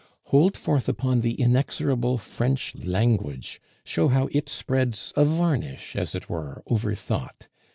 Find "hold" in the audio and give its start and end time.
0.33-0.57